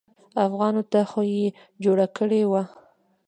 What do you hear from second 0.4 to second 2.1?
افغان ته خو يې جوړه